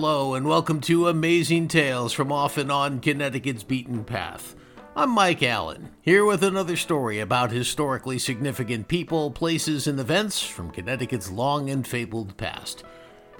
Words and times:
Hello, 0.00 0.34
and 0.34 0.46
welcome 0.46 0.80
to 0.82 1.08
Amazing 1.08 1.66
Tales 1.66 2.12
from 2.12 2.30
Off 2.30 2.56
and 2.56 2.70
On 2.70 3.00
Connecticut's 3.00 3.64
Beaten 3.64 4.04
Path. 4.04 4.54
I'm 4.94 5.10
Mike 5.10 5.42
Allen, 5.42 5.90
here 6.02 6.24
with 6.24 6.44
another 6.44 6.76
story 6.76 7.18
about 7.18 7.50
historically 7.50 8.20
significant 8.20 8.86
people, 8.86 9.32
places, 9.32 9.88
and 9.88 9.98
events 9.98 10.40
from 10.40 10.70
Connecticut's 10.70 11.32
long 11.32 11.68
and 11.68 11.84
fabled 11.84 12.36
past. 12.36 12.84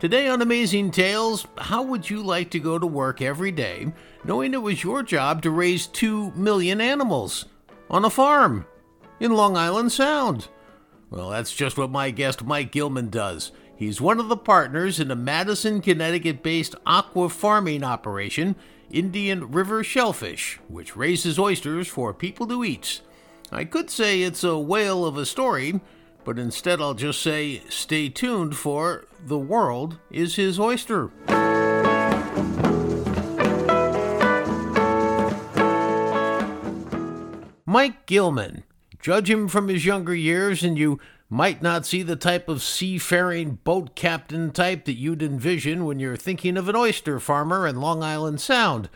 Today 0.01 0.27
on 0.27 0.43
Amazing 0.43 0.91
Tales, 0.91 1.47
how 1.59 1.85
would 1.85 2.11
you 2.11 2.25
like 2.25 2.51
to 2.51 2.59
go 2.59 2.77
to 2.77 2.89
work 2.89 3.23
every 3.23 3.53
day 3.53 3.93
knowing 4.25 4.53
it 4.53 4.61
was 4.61 4.83
your 4.83 5.05
job 5.05 5.43
to 5.43 5.53
raise 5.53 5.87
two 5.87 6.33
million 6.33 6.81
animals 6.81 7.45
on 7.89 8.05
a 8.05 8.11
farm 8.11 8.67
in 9.21 9.31
Long 9.31 9.57
Island 9.57 9.93
Sound? 9.93 10.49
Well, 11.09 11.31
that's 11.31 11.55
just 11.55 11.79
what 11.79 11.91
my 11.91 12.11
guest 12.11 12.45
Mike 12.45 12.73
Gilman 12.73 13.11
does. 13.11 13.53
He's 13.79 14.01
one 14.01 14.19
of 14.19 14.29
the 14.29 14.37
partners 14.37 14.99
in 14.99 15.09
a 15.13 15.15
Madison, 15.15 15.81
Connecticut 15.81 16.43
based 16.43 16.75
aqua 16.85 17.29
farming 17.29 17.85
operation, 17.85 18.57
Indian 18.91 19.53
River 19.53 19.85
Shellfish, 19.85 20.59
which 20.67 20.97
raises 20.97 21.39
oysters 21.39 21.87
for 21.87 22.13
people 22.13 22.49
to 22.49 22.65
eat. 22.65 23.03
I 23.53 23.65
could 23.65 23.89
say 23.89 24.23
it's 24.23 24.43
a 24.43 24.59
whale 24.59 25.05
of 25.05 25.17
a 25.17 25.25
story, 25.25 25.81
but 26.25 26.41
instead 26.41 26.81
I'll 26.81 26.95
just 26.95 27.23
say 27.23 27.63
stay 27.69 28.09
tuned 28.09 28.57
for 28.57 29.05
The 29.25 29.39
World 29.39 29.99
is 30.11 30.35
His 30.35 30.59
Oyster. 30.59 31.13
Mike 37.65 38.07
Gilman. 38.07 38.65
Judge 39.01 39.31
him 39.31 39.47
from 39.47 39.69
his 39.69 39.87
younger 39.87 40.15
years, 40.17 40.65
and 40.65 40.77
you 40.77 40.99
might 41.31 41.63
not 41.63 41.85
see 41.85 42.03
the 42.03 42.17
type 42.17 42.49
of 42.49 42.63
seafaring 42.63 43.59
boat 43.63 43.95
captain 43.95 44.51
type 44.51 44.85
that 44.87 44.95
you'd 44.95 45.23
envision 45.23 45.85
when 45.85 45.99
you're 45.99 46.17
thinking 46.17 46.57
of 46.57 46.69
an 46.69 46.77
oyster 46.77 47.21
farmer 47.21 47.67
in 47.67 47.81
Long 47.81 48.03
Island 48.03 48.41
Sound. 48.41 48.89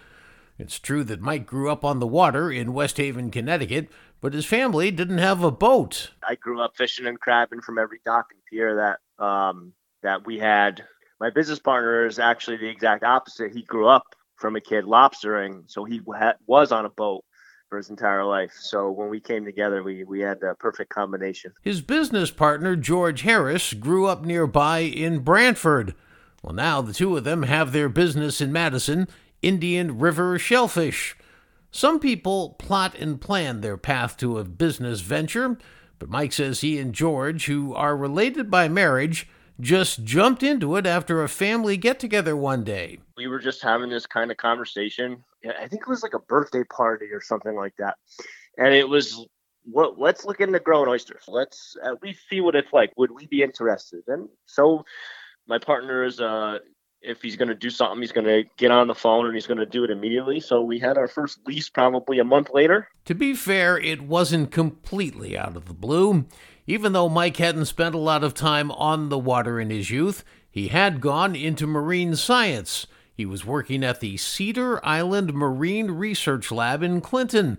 It's 0.59 0.79
true 0.79 1.05
that 1.05 1.21
Mike 1.21 1.47
grew 1.47 1.71
up 1.71 1.84
on 1.84 1.98
the 1.98 2.06
water 2.06 2.51
in 2.51 2.73
West 2.73 2.97
Haven, 2.97 3.31
Connecticut, 3.31 3.91
but 4.21 4.33
his 4.33 4.47
family 4.47 4.91
didn't 4.91 5.19
have 5.19 5.43
a 5.43 5.51
boat. 5.51 6.12
I 6.27 6.37
grew 6.37 6.62
up 6.62 6.77
fishing 6.77 7.06
and 7.06 7.21
crabbing 7.21 7.61
from 7.61 7.79
every 7.79 8.01
dock 8.05 8.29
and 8.31 8.41
pier 8.45 8.77
that 8.77 9.25
um, 9.25 9.73
that 10.03 10.25
we 10.25 10.39
had. 10.39 10.84
My 11.21 11.31
business 11.31 11.59
partner 11.59 12.06
is 12.06 12.19
actually 12.19 12.56
the 12.59 12.69
exact 12.69 13.05
opposite. 13.05 13.53
He 13.53 13.62
grew 13.62 13.89
up 13.89 14.05
from 14.37 14.56
a 14.56 14.61
kid 14.61 14.84
lobstering, 14.84 15.71
so 15.71 15.84
he 15.84 16.01
ha- 16.06 16.34
was 16.47 16.73
on 16.73 16.84
a 16.84 16.91
boat 16.91 17.25
for 17.73 17.78
his 17.78 17.89
entire 17.89 18.23
life. 18.23 18.53
So 18.61 18.91
when 18.91 19.09
we 19.09 19.19
came 19.19 19.47
together, 19.47 19.83
we, 19.83 20.05
we 20.05 20.20
had 20.20 20.41
the 20.41 20.55
perfect 20.59 20.91
combination. 20.91 21.55
His 21.62 21.81
business 21.81 22.31
partner, 22.31 22.77
George 22.77 23.23
Harris, 23.23 23.73
grew 23.73 24.05
up 24.05 24.27
nearby 24.27 24.81
in 24.81 25.20
Branford. 25.20 25.95
Well, 26.43 26.53
now 26.53 26.83
the 26.83 26.93
two 26.93 27.17
of 27.17 27.25
them 27.25 27.45
have 27.45 27.73
their 27.73 27.89
business 27.89 28.43
in 28.43 28.53
Madison, 28.53 29.09
Indian 29.41 29.98
River 29.98 30.39
Shellfish. 30.39 31.17
Some 31.70 31.98
people 31.98 32.56
plot 32.59 32.95
and 32.95 33.19
plan 33.19 33.62
their 33.62 33.78
path 33.78 34.19
to 34.19 34.39
a 34.39 34.45
business 34.45 35.00
venture, 35.00 35.56
but 35.98 36.11
Mike 36.11 36.34
says 36.34 36.61
he 36.61 36.78
and 36.78 36.95
George, 36.95 37.47
who 37.47 37.75
are 37.75 37.97
related 37.97 38.50
by 38.50 38.69
marriage, 38.69 39.27
just 39.59 40.05
jumped 40.05 40.43
into 40.43 40.77
it 40.77 40.87
after 40.87 41.23
a 41.23 41.28
family 41.28 41.78
get 41.78 41.98
together 41.98 42.37
one 42.37 42.65
day. 42.65 42.98
We 43.17 43.28
were 43.28 43.39
just 43.39 43.62
having 43.62 43.89
this 43.89 44.05
kind 44.05 44.31
of 44.31 44.37
conversation. 44.37 45.25
I 45.45 45.69
think 45.69 45.83
it 45.83 45.89
was 45.89 46.03
like 46.03 46.15
a 46.15 46.19
birthday 46.21 46.65
party 46.65 47.07
or 47.12 47.21
something 47.21 47.55
like 47.55 47.75
that. 47.79 47.97
And 48.59 48.75
it 48.75 48.89
was, 48.89 49.27
what, 49.65 49.99
let's 49.99 50.25
look 50.25 50.41
into 50.41 50.61
growing 50.61 50.89
oysters. 50.89 51.25
Let's 51.29 51.77
at 51.84 52.03
least 52.03 52.21
see 52.29 52.41
what 52.41 52.55
it's 52.55 52.73
like. 52.73 52.93
Would 52.97 53.11
we 53.11 53.27
be 53.27 53.43
interested? 53.43 54.03
And 54.07 54.29
so 54.47 54.84
my 55.47 55.59
partner 55.59 56.05
is, 56.05 56.21
uh, 56.21 56.59
if 57.00 57.21
he's 57.21 57.34
going 57.34 57.49
to 57.49 57.55
do 57.55 57.71
something, 57.71 58.00
he's 58.00 58.12
going 58.12 58.27
to 58.27 58.44
get 58.56 58.71
on 58.71 58.87
the 58.87 58.94
phone 58.94 59.27
and 59.27 59.34
he's 59.34 59.47
going 59.49 59.59
to 59.59 59.66
do 59.66 59.83
it 59.83 59.91
immediately. 59.91 60.39
So 60.39 60.62
we 60.62 60.78
had 60.78 60.97
our 60.97 61.09
first 61.09 61.41
lease 61.47 61.69
probably 61.69 62.21
a 62.21 62.25
month 62.25 62.50
later. 62.55 62.89
To 63.06 63.15
be 63.15 63.34
fair, 63.34 63.77
it 63.77 64.03
wasn't 64.03 64.53
completely 64.53 65.37
out 65.37 65.56
of 65.56 65.66
the 65.66 65.75
blue. 65.75 66.27
Even 66.65 66.93
though 66.93 67.09
Mike 67.09 67.39
hadn't 67.39 67.65
spent 67.65 67.97
a 67.97 67.99
lot 67.99 68.22
of 68.22 68.34
time 68.34 68.71
on 68.71 69.09
the 69.09 69.19
water 69.19 69.59
in 69.59 69.71
his 69.71 69.91
youth, 69.91 70.22
he 70.49 70.69
had 70.69 71.00
gone 71.00 71.34
into 71.34 71.66
marine 71.66 72.15
science. 72.15 72.87
He 73.15 73.27
was 73.27 73.45
working 73.45 73.84
at 73.84 74.00
the 74.00 74.17
Cedar 74.17 74.84
Island 74.84 75.34
Marine 75.34 75.91
Research 75.91 76.50
Lab 76.50 76.83
in 76.83 77.00
Clinton. 77.00 77.59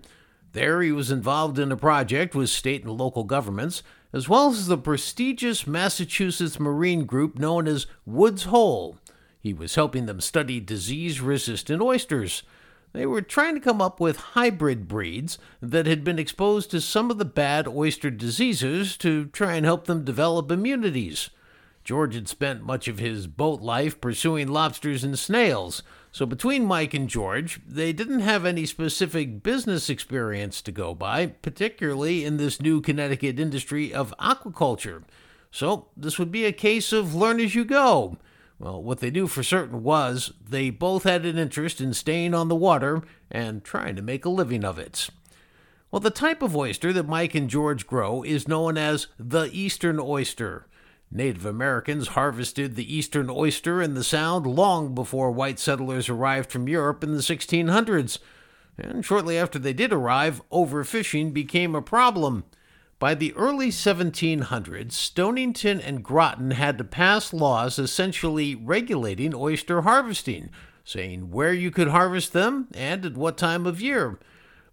There, 0.52 0.82
he 0.82 0.92
was 0.92 1.10
involved 1.10 1.58
in 1.58 1.72
a 1.72 1.76
project 1.76 2.34
with 2.34 2.50
state 2.50 2.84
and 2.84 2.92
local 2.92 3.24
governments, 3.24 3.82
as 4.12 4.28
well 4.28 4.50
as 4.50 4.66
the 4.66 4.78
prestigious 4.78 5.66
Massachusetts 5.66 6.60
Marine 6.60 7.04
Group 7.04 7.38
known 7.38 7.66
as 7.66 7.86
Woods 8.04 8.44
Hole. 8.44 8.98
He 9.40 9.52
was 9.52 9.74
helping 9.74 10.06
them 10.06 10.20
study 10.20 10.60
disease 10.60 11.20
resistant 11.20 11.82
oysters. 11.82 12.42
They 12.92 13.06
were 13.06 13.22
trying 13.22 13.54
to 13.54 13.60
come 13.60 13.82
up 13.82 13.98
with 13.98 14.16
hybrid 14.16 14.86
breeds 14.86 15.36
that 15.60 15.86
had 15.86 16.04
been 16.04 16.18
exposed 16.18 16.70
to 16.70 16.80
some 16.80 17.10
of 17.10 17.18
the 17.18 17.24
bad 17.24 17.66
oyster 17.66 18.10
diseases 18.10 18.96
to 18.98 19.26
try 19.26 19.54
and 19.54 19.66
help 19.66 19.86
them 19.86 20.04
develop 20.04 20.50
immunities. 20.50 21.30
George 21.84 22.14
had 22.14 22.28
spent 22.28 22.64
much 22.64 22.88
of 22.88 22.98
his 22.98 23.26
boat 23.26 23.60
life 23.60 24.00
pursuing 24.00 24.48
lobsters 24.48 25.04
and 25.04 25.18
snails, 25.18 25.82
so 26.10 26.24
between 26.24 26.64
Mike 26.64 26.94
and 26.94 27.10
George, 27.10 27.60
they 27.66 27.92
didn't 27.92 28.20
have 28.20 28.46
any 28.46 28.64
specific 28.64 29.42
business 29.42 29.90
experience 29.90 30.62
to 30.62 30.72
go 30.72 30.94
by, 30.94 31.26
particularly 31.26 32.24
in 32.24 32.36
this 32.36 32.62
new 32.62 32.80
Connecticut 32.80 33.38
industry 33.38 33.92
of 33.92 34.14
aquaculture. 34.18 35.02
So 35.50 35.88
this 35.96 36.18
would 36.18 36.32
be 36.32 36.46
a 36.46 36.52
case 36.52 36.92
of 36.92 37.14
learn 37.14 37.38
as 37.38 37.54
you 37.54 37.64
go. 37.64 38.16
Well, 38.58 38.82
what 38.82 39.00
they 39.00 39.10
knew 39.10 39.26
for 39.26 39.42
certain 39.42 39.82
was 39.82 40.32
they 40.48 40.70
both 40.70 41.02
had 41.02 41.26
an 41.26 41.36
interest 41.36 41.80
in 41.80 41.92
staying 41.92 42.32
on 42.32 42.48
the 42.48 42.54
water 42.54 43.02
and 43.30 43.62
trying 43.62 43.96
to 43.96 44.02
make 44.02 44.24
a 44.24 44.30
living 44.30 44.64
of 44.64 44.78
it. 44.78 45.10
Well, 45.90 46.00
the 46.00 46.10
type 46.10 46.42
of 46.42 46.56
oyster 46.56 46.92
that 46.92 47.08
Mike 47.08 47.34
and 47.34 47.50
George 47.50 47.86
grow 47.86 48.22
is 48.22 48.48
known 48.48 48.78
as 48.78 49.08
the 49.18 49.50
eastern 49.52 49.98
oyster. 50.00 50.66
Native 51.16 51.46
Americans 51.46 52.08
harvested 52.08 52.74
the 52.74 52.92
eastern 52.92 53.30
oyster 53.30 53.80
in 53.80 53.94
the 53.94 54.02
Sound 54.02 54.48
long 54.48 54.96
before 54.96 55.30
white 55.30 55.60
settlers 55.60 56.08
arrived 56.08 56.50
from 56.50 56.68
Europe 56.68 57.04
in 57.04 57.14
the 57.14 57.20
1600s. 57.20 58.18
And 58.76 59.04
shortly 59.04 59.38
after 59.38 59.60
they 59.60 59.72
did 59.72 59.92
arrive, 59.92 60.42
overfishing 60.50 61.32
became 61.32 61.76
a 61.76 61.82
problem. 61.82 62.42
By 62.98 63.14
the 63.14 63.32
early 63.34 63.68
1700s, 63.68 64.90
Stonington 64.90 65.80
and 65.80 66.02
Groton 66.02 66.50
had 66.50 66.78
to 66.78 66.84
pass 66.84 67.32
laws 67.32 67.78
essentially 67.78 68.56
regulating 68.56 69.34
oyster 69.36 69.82
harvesting, 69.82 70.50
saying 70.82 71.30
where 71.30 71.52
you 71.52 71.70
could 71.70 71.88
harvest 71.88 72.32
them 72.32 72.66
and 72.74 73.06
at 73.06 73.16
what 73.16 73.38
time 73.38 73.66
of 73.66 73.80
year. 73.80 74.18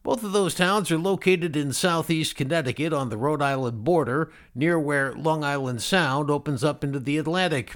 Both 0.04 0.24
of 0.24 0.32
those 0.32 0.56
towns 0.56 0.90
are 0.90 0.98
located 0.98 1.56
in 1.56 1.74
southeast 1.74 2.36
Connecticut 2.36 2.92
on 2.92 3.10
the 3.10 3.18
Rhode 3.18 3.42
Island 3.42 3.84
border, 3.84 4.32
near 4.56 4.80
where 4.80 5.14
Long 5.14 5.44
Island 5.44 5.84
Sound 5.84 6.32
opens 6.32 6.64
up 6.64 6.84
into 6.84 7.00
the 7.00 7.20
Atlantic. 7.20 7.76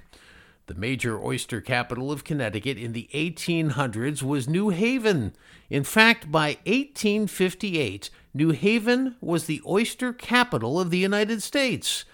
The 0.66 0.74
major 0.74 1.24
oyster 1.24 1.62
capital 1.62 2.12
of 2.12 2.24
Connecticut 2.24 2.80
in 2.80 2.94
the 2.94 3.08
1800s 3.14 4.24
was 4.24 4.50
New 4.50 4.70
Haven. 4.70 5.34
In 5.70 5.84
fact, 5.84 6.32
by 6.32 6.58
1858, 6.66 8.10
New 8.34 8.50
Haven 8.50 9.16
was 9.22 9.46
the 9.46 9.62
oyster 9.68 10.12
capital 10.12 10.80
of 10.80 10.90
the 10.90 10.98
United 10.98 11.44
States. 11.44 12.06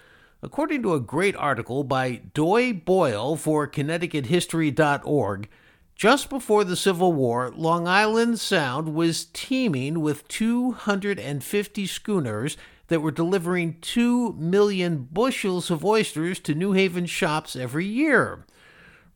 According 0.43 0.83
to 0.83 0.93
a 0.93 0.99
great 0.99 1.37
article 1.37 1.85
by 1.85 2.23
Doy 2.33 2.73
Boyle 2.73 3.37
for 3.37 3.65
ConnecticutHistory.org, 3.65 5.47
just 5.95 6.29
before 6.29 6.63
the 6.63 6.75
Civil 6.75 7.13
War, 7.13 7.51
Long 7.55 7.87
Island 7.87 8.39
Sound 8.39 8.95
was 8.95 9.25
teeming 9.33 10.01
with 10.01 10.27
250 10.27 11.87
schooners 11.87 12.57
that 12.87 13.01
were 13.01 13.11
delivering 13.11 13.77
2 13.81 14.33
million 14.33 15.07
bushels 15.11 15.71
of 15.71 15.85
oysters 15.85 16.39
to 16.39 16.55
New 16.55 16.73
Haven 16.73 17.05
shops 17.05 17.55
every 17.55 17.85
year. 17.85 18.45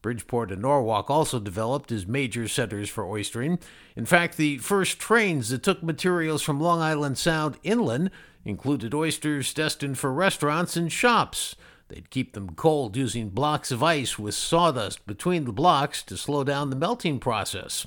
Bridgeport 0.02 0.52
and 0.52 0.62
Norwalk 0.62 1.10
also 1.10 1.40
developed 1.40 1.92
as 1.92 2.06
major 2.06 2.48
centers 2.48 2.90
for 2.90 3.04
oystering. 3.06 3.60
In 3.96 4.06
fact, 4.06 4.38
the 4.38 4.60
first 4.60 5.00
trains 5.00 5.50
that 5.50 5.64
took 5.64 5.82
materials 5.82 6.44
from 6.44 6.62
Long 6.62 6.80
Island 6.80 7.18
Sound 7.18 7.58
inland 7.64 8.12
included 8.46 8.94
oysters 8.94 9.52
destined 9.52 9.98
for 9.98 10.14
restaurants 10.14 10.78
and 10.78 10.92
shops. 10.92 11.56
They'd 11.88 12.10
keep 12.10 12.34
them 12.34 12.56
cold 12.56 12.98
using 12.98 13.30
blocks 13.30 13.72
of 13.72 13.84
ice 13.84 14.18
with 14.18 14.34
sawdust 14.34 15.06
between 15.06 15.46
the 15.46 15.54
blocks 15.54 16.02
to 16.04 16.18
slow 16.18 16.44
down 16.44 16.70
the 16.70 16.76
melting 16.76 17.20
process. 17.20 17.86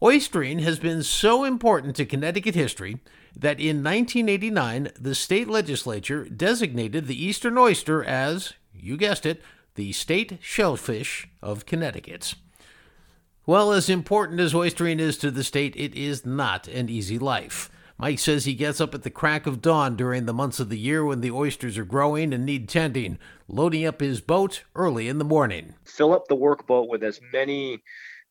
Oystering 0.00 0.60
has 0.60 0.78
been 0.78 1.02
so 1.02 1.44
important 1.44 1.96
to 1.96 2.06
Connecticut 2.06 2.54
history 2.54 3.00
that 3.36 3.60
in 3.60 3.82
1989 3.82 4.92
the 4.98 5.14
state 5.14 5.48
legislature 5.48 6.24
designated 6.24 7.06
the 7.06 7.22
eastern 7.22 7.58
oyster 7.58 8.02
as, 8.02 8.54
you 8.72 8.96
guessed 8.96 9.26
it, 9.26 9.42
the 9.74 9.92
state 9.92 10.38
shellfish 10.40 11.28
of 11.42 11.66
Connecticut. 11.66 12.34
Well, 13.44 13.72
as 13.72 13.88
important 13.88 14.40
as 14.40 14.52
oystering 14.52 15.00
is 15.00 15.16
to 15.18 15.30
the 15.30 15.44
state, 15.44 15.74
it 15.76 15.94
is 15.94 16.24
not 16.24 16.68
an 16.68 16.88
easy 16.88 17.18
life. 17.18 17.70
Mike 17.98 18.20
says 18.20 18.44
he 18.44 18.54
gets 18.54 18.80
up 18.80 18.94
at 18.94 19.02
the 19.02 19.10
crack 19.10 19.46
of 19.46 19.60
dawn 19.60 19.96
during 19.96 20.26
the 20.26 20.32
months 20.32 20.60
of 20.60 20.68
the 20.68 20.78
year 20.78 21.04
when 21.04 21.20
the 21.20 21.32
oysters 21.32 21.76
are 21.76 21.84
growing 21.84 22.32
and 22.32 22.46
need 22.46 22.68
tending, 22.68 23.18
loading 23.48 23.84
up 23.84 24.00
his 24.00 24.20
boat 24.20 24.62
early 24.76 25.08
in 25.08 25.18
the 25.18 25.24
morning. 25.24 25.74
Fill 25.84 26.14
up 26.14 26.28
the 26.28 26.36
workboat 26.36 26.88
with 26.88 27.02
as 27.02 27.20
many 27.32 27.82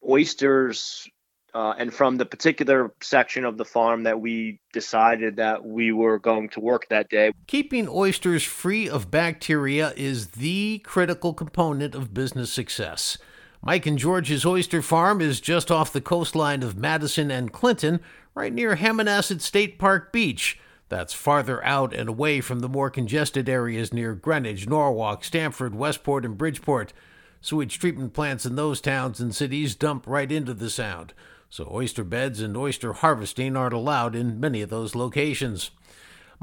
oysters 0.08 1.10
uh, 1.54 1.74
and 1.78 1.94
from 1.94 2.18
the 2.18 2.26
particular 2.26 2.94
section 3.02 3.44
of 3.44 3.58
the 3.58 3.66
farm 3.66 4.04
that 4.04 4.22
we 4.22 4.60
decided 4.72 5.36
that 5.38 5.66
we 5.66 5.92
were 5.92 6.20
going 6.20 6.48
to 6.50 6.60
work 6.60 6.88
that 6.90 7.10
day. 7.10 7.32
Keeping 7.48 7.90
oysters 7.90 8.44
free 8.44 8.88
of 8.88 9.12
bacteria 9.12 9.92
is 9.98 10.30
the 10.30 10.80
critical 10.86 11.34
component 11.34 11.94
of 11.94 12.14
business 12.14 12.54
success. 12.54 13.18
Mike 13.62 13.86
and 13.86 13.98
George's 13.98 14.46
oyster 14.46 14.82
farm 14.82 15.22
is 15.22 15.42
just 15.42 15.72
off 15.72 15.92
the 15.92 16.02
coastline 16.02 16.64
of 16.64 16.78
Madison 16.78 17.32
and 17.32 17.52
Clinton, 17.52 18.00
right 18.36 18.54
near 18.54 18.76
Hammonasset 18.76 19.42
State 19.42 19.78
Park 19.78 20.12
Beach. 20.12 20.60
That's 20.90 21.14
farther 21.14 21.64
out 21.66 21.94
and 21.94 22.08
away 22.08 22.40
from 22.40 22.60
the 22.60 22.70
more 22.70 22.90
congested 22.90 23.50
areas 23.50 23.94
near 23.94 24.16
Greenwich, 24.16 24.68
Norwalk, 24.68 25.24
Stamford, 25.24 25.76
Westport, 25.76 26.24
and 26.24 26.38
Bridgeport. 26.38 26.94
Sewage 27.42 27.78
treatment 27.78 28.14
plants 28.14 28.46
in 28.46 28.56
those 28.56 28.80
towns 28.80 29.20
and 29.20 29.36
cities 29.36 29.76
dump 29.76 30.06
right 30.08 30.32
into 30.32 30.54
the 30.54 30.70
sound 30.70 31.14
so 31.50 31.70
oyster 31.72 32.04
beds 32.04 32.42
and 32.42 32.58
oyster 32.58 32.94
harvesting 32.94 33.56
aren't 33.56 33.74
allowed 33.74 34.16
in 34.16 34.40
many 34.40 34.62
of 34.62 34.70
those 34.70 34.96
locations. 34.96 35.72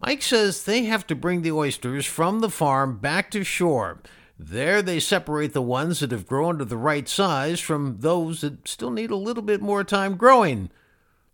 Mike 0.03 0.23
says 0.23 0.65
they 0.65 0.85
have 0.85 1.07
to 1.07 1.15
bring 1.15 1.43
the 1.43 1.53
oysters 1.53 2.07
from 2.07 2.41
the 2.41 2.51
farm 2.51 2.99
back 2.99 3.31
to 3.31 3.45
shore. 3.45 4.01
There, 4.39 4.83
they 4.83 4.99
separate 4.99 5.53
the 5.53 5.63
ones 5.63 6.01
that 6.01 6.11
have 6.11 6.27
grown 6.27 6.59
to 6.59 6.65
the 6.65 6.77
right 6.77 7.09
size 7.09 7.61
from 7.61 7.99
those 8.01 8.41
that 8.41 8.67
still 8.67 8.91
need 8.91 9.11
a 9.11 9.17
little 9.17 9.43
bit 9.43 9.63
more 9.63 9.85
time 9.85 10.17
growing. 10.17 10.71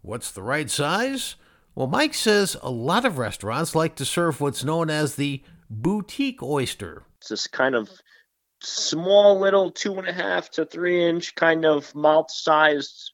What's 0.02 0.30
the 0.30 0.42
right 0.42 0.70
size? 0.70 1.36
Well, 1.74 1.86
Mike 1.86 2.14
says 2.14 2.56
a 2.62 2.70
lot 2.70 3.04
of 3.04 3.18
restaurants 3.18 3.74
like 3.74 3.94
to 3.96 4.04
serve 4.04 4.40
what's 4.40 4.64
known 4.64 4.90
as 4.90 5.14
the 5.14 5.42
boutique 5.70 6.42
oyster. 6.42 7.04
It's 7.18 7.28
this 7.28 7.46
kind 7.46 7.74
of 7.74 7.88
small, 8.62 9.38
little 9.40 9.70
two 9.70 9.98
and 9.98 10.08
a 10.08 10.12
half 10.12 10.50
to 10.50 10.66
three 10.66 11.02
inch 11.08 11.34
kind 11.34 11.64
of 11.64 11.94
mouth 11.94 12.30
sized 12.30 13.12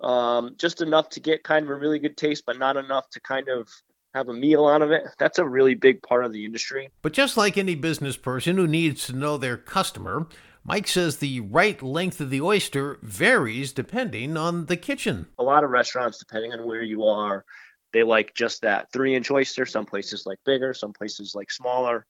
um, 0.00 0.54
just 0.58 0.82
enough 0.82 1.08
to 1.10 1.20
get 1.20 1.44
kind 1.44 1.64
of 1.64 1.70
a 1.70 1.74
really 1.74 1.98
good 1.98 2.16
taste, 2.16 2.44
but 2.46 2.58
not 2.58 2.76
enough 2.76 3.08
to 3.10 3.20
kind 3.20 3.48
of 3.48 3.68
have 4.14 4.28
a 4.28 4.34
meal 4.34 4.66
out 4.66 4.82
of 4.82 4.90
it. 4.90 5.04
That's 5.18 5.38
a 5.38 5.44
really 5.44 5.74
big 5.74 6.02
part 6.02 6.24
of 6.24 6.32
the 6.32 6.44
industry. 6.44 6.90
But 7.02 7.12
just 7.12 7.36
like 7.36 7.58
any 7.58 7.74
business 7.74 8.16
person 8.16 8.56
who 8.56 8.66
needs 8.66 9.06
to 9.06 9.12
know 9.12 9.36
their 9.36 9.56
customer, 9.56 10.28
Mike 10.64 10.86
says 10.86 11.16
the 11.16 11.40
right 11.40 11.82
length 11.82 12.20
of 12.20 12.30
the 12.30 12.40
oyster 12.40 12.98
varies 13.02 13.72
depending 13.72 14.36
on 14.36 14.66
the 14.66 14.76
kitchen. 14.76 15.26
A 15.38 15.42
lot 15.42 15.64
of 15.64 15.70
restaurants, 15.70 16.18
depending 16.18 16.52
on 16.52 16.64
where 16.64 16.82
you 16.82 17.04
are, 17.04 17.44
they 17.92 18.02
like 18.02 18.34
just 18.34 18.62
that 18.62 18.90
three 18.92 19.14
inch 19.14 19.30
oyster. 19.30 19.66
Some 19.66 19.84
places 19.84 20.24
like 20.26 20.38
bigger, 20.44 20.72
some 20.72 20.92
places 20.92 21.34
like 21.34 21.50
smaller. 21.50 22.06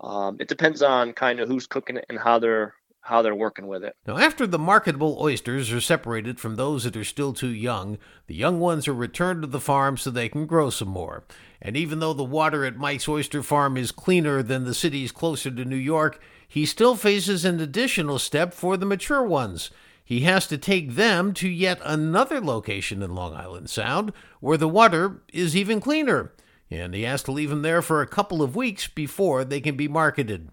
Um, 0.00 0.36
it 0.38 0.48
depends 0.48 0.82
on 0.82 1.12
kind 1.12 1.40
of 1.40 1.48
who's 1.48 1.66
cooking 1.66 1.96
it 1.96 2.06
and 2.08 2.18
how 2.18 2.38
they're 2.38 2.74
how 3.08 3.22
they're 3.22 3.34
working 3.34 3.66
with 3.66 3.82
it. 3.82 3.96
Now, 4.06 4.18
after 4.18 4.46
the 4.46 4.58
marketable 4.58 5.18
oysters 5.20 5.72
are 5.72 5.80
separated 5.80 6.38
from 6.38 6.56
those 6.56 6.84
that 6.84 6.96
are 6.96 7.04
still 7.04 7.32
too 7.32 7.48
young, 7.48 7.98
the 8.26 8.34
young 8.34 8.60
ones 8.60 8.86
are 8.86 8.94
returned 8.94 9.42
to 9.42 9.48
the 9.48 9.60
farm 9.60 9.96
so 9.96 10.10
they 10.10 10.28
can 10.28 10.46
grow 10.46 10.68
some 10.70 10.88
more. 10.88 11.24
And 11.60 11.76
even 11.76 11.98
though 11.98 12.12
the 12.12 12.22
water 12.22 12.64
at 12.64 12.76
Mike's 12.76 13.08
oyster 13.08 13.42
farm 13.42 13.76
is 13.76 13.92
cleaner 13.92 14.42
than 14.42 14.64
the 14.64 14.74
cities 14.74 15.10
closer 15.10 15.50
to 15.50 15.64
New 15.64 15.76
York, 15.76 16.20
he 16.46 16.66
still 16.66 16.96
faces 16.96 17.44
an 17.44 17.60
additional 17.60 18.18
step 18.18 18.52
for 18.54 18.76
the 18.76 18.86
mature 18.86 19.22
ones. 19.22 19.70
He 20.04 20.20
has 20.20 20.46
to 20.46 20.56
take 20.56 20.92
them 20.94 21.34
to 21.34 21.48
yet 21.48 21.80
another 21.84 22.40
location 22.40 23.02
in 23.02 23.14
Long 23.14 23.34
Island 23.34 23.68
Sound 23.68 24.12
where 24.40 24.56
the 24.56 24.68
water 24.68 25.22
is 25.32 25.56
even 25.56 25.80
cleaner, 25.80 26.32
and 26.70 26.94
he 26.94 27.02
has 27.02 27.22
to 27.24 27.32
leave 27.32 27.50
them 27.50 27.62
there 27.62 27.82
for 27.82 28.00
a 28.00 28.06
couple 28.06 28.42
of 28.42 28.56
weeks 28.56 28.86
before 28.86 29.44
they 29.44 29.60
can 29.60 29.76
be 29.76 29.88
marketed. 29.88 30.48